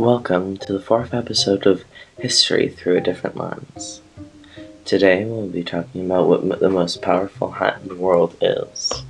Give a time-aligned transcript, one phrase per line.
[0.00, 1.84] Welcome to the fourth episode of
[2.18, 4.00] History Through a Different Lens.
[4.86, 9.04] Today we'll be talking about what the most powerful hat in the world is.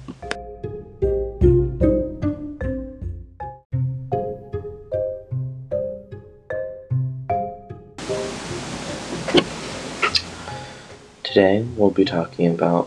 [11.23, 12.87] Today we'll be talking about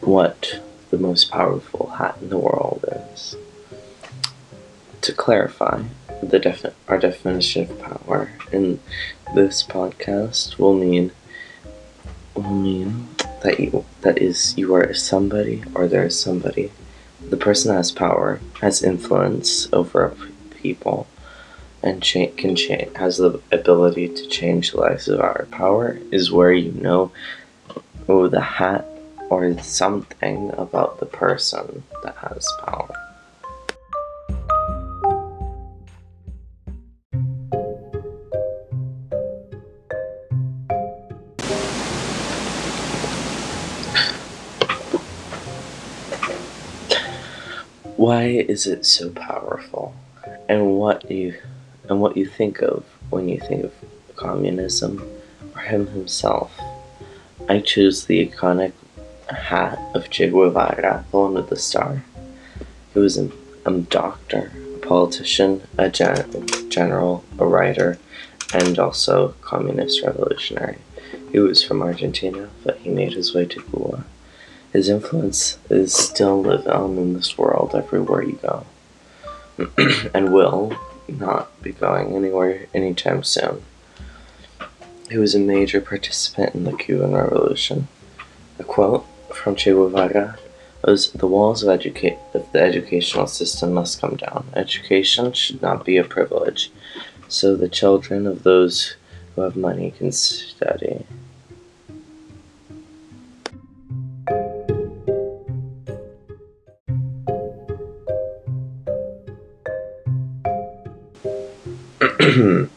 [0.00, 0.60] what
[0.90, 3.36] the most powerful hat in the world is.
[5.02, 5.84] To clarify,
[6.22, 8.80] the defi- our definition of power in
[9.34, 11.12] this podcast will mean
[12.34, 13.08] will mean
[13.42, 16.70] that you that is you are somebody or there is somebody.
[17.30, 20.16] The person has power, has influence over
[20.62, 21.06] people,
[21.82, 26.32] and cha- can change has the ability to change the lives of our power is
[26.32, 27.12] where you know
[28.08, 28.86] oh the hat
[29.30, 32.97] or something about the person that has power.
[47.98, 49.92] Why is it so powerful?
[50.48, 51.34] And what you
[51.88, 53.72] and what you think of when you think of
[54.14, 55.04] communism
[55.52, 56.56] or him himself?
[57.48, 58.70] I choose the iconic
[59.28, 62.04] hat of Che Guevara, the one with the star.
[62.94, 63.32] He was a,
[63.66, 67.98] a doctor, a politician, a gen- general, a writer,
[68.54, 70.78] and also communist revolutionary.
[71.32, 74.04] He was from Argentina, but he made his way to Cuba.
[74.72, 78.66] His influence is still live on in this world everywhere you go,
[80.14, 80.76] and will
[81.08, 83.62] not be going anywhere anytime soon.
[85.10, 87.88] He was a major participant in the Cuban Revolution.
[88.58, 90.38] A quote from Che Guevara
[90.84, 94.48] was The walls of, educa- of the educational system must come down.
[94.54, 96.70] Education should not be a privilege,
[97.26, 98.96] so the children of those
[99.34, 101.06] who have money can study.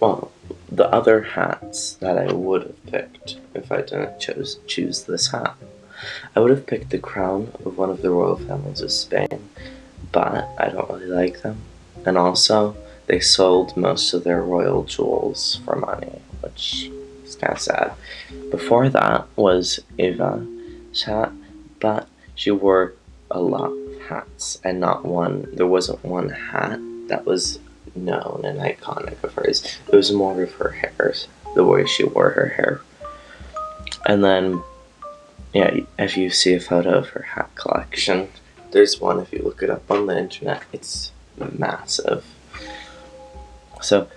[0.00, 0.30] well,
[0.70, 5.56] the other hats that I would have picked if I didn't choose choose this hat,
[6.36, 9.48] I would have picked the crown of one of the royal families of Spain,
[10.12, 11.58] but I don't really like them.
[12.06, 12.76] And also,
[13.06, 16.90] they sold most of their royal jewels for money, which
[17.24, 17.92] is kind of sad.
[18.50, 21.32] Before that was Eva's hat,
[21.80, 22.94] but she wore
[23.32, 23.72] a lot
[24.10, 25.46] hats and not one.
[25.54, 26.78] There wasn't one hat
[27.08, 27.58] that was
[27.94, 29.78] known and iconic of hers.
[29.88, 31.14] It was more of her hair,
[31.54, 32.80] the way she wore her hair.
[34.06, 34.62] And then,
[35.52, 38.28] yeah, if you see a photo of her hat collection,
[38.72, 39.20] there's one.
[39.20, 42.24] If you look it up on the internet, it's massive.
[43.80, 44.08] So,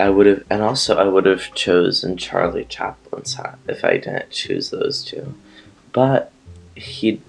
[0.00, 4.30] I would have, and also I would have chosen Charlie Chaplin's hat if I didn't
[4.30, 5.34] choose those two.
[5.92, 6.32] But
[6.74, 7.20] he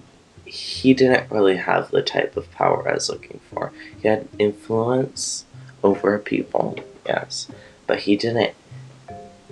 [0.46, 3.72] he didn't really have the type of power I was looking for.
[4.00, 5.44] He had influence
[5.82, 7.48] over people, yes,
[7.86, 8.54] but he didn't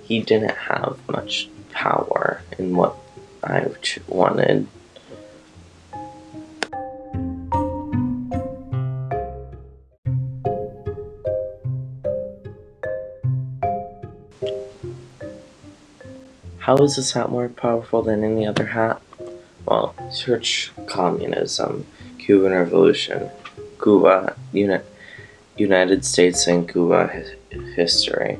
[0.03, 2.95] he didn't have much power in what
[3.43, 3.67] I
[4.07, 4.67] wanted.
[16.59, 18.99] How is this hat more powerful than any other hat?
[19.65, 21.85] Well, search communism,
[22.19, 23.29] Cuban Revolution,
[23.81, 24.79] Cuba, Uni-
[25.57, 28.37] United States and Cuba hi- history.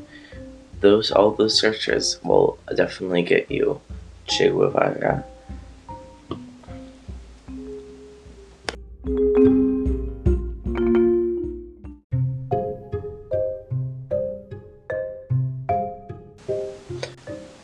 [0.82, 3.82] Those all those searches will definitely get you
[4.28, 5.24] Che Guevara.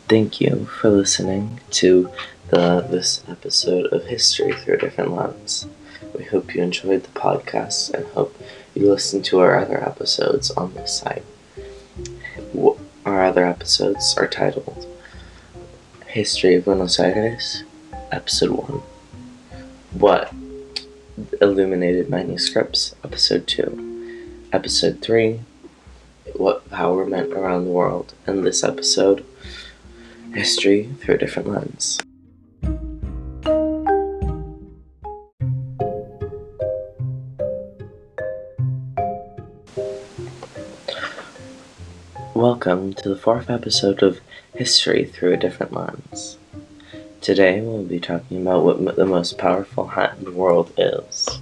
[0.08, 2.10] Thank you for listening to
[2.52, 5.66] the this episode of History Through a Different Lens.
[6.14, 8.38] We hope you enjoyed the podcast and hope
[8.74, 11.24] you listen to our other episodes on this site.
[13.06, 14.86] Our other episodes are titled
[16.08, 17.64] History of Buenos Aires,
[18.10, 18.82] Episode 1.
[19.92, 20.34] What
[21.40, 24.48] Illuminated Manuscripts, Episode 2.
[24.52, 25.40] Episode 3,
[26.34, 28.12] What Power Meant Around the World.
[28.26, 29.24] And this episode,
[30.34, 31.98] History Through a Different Lens.
[42.42, 44.20] Welcome to the fourth episode of
[44.56, 46.38] History Through a Different Lens.
[47.20, 51.38] Today we'll be talking about what the most powerful hat in the world is.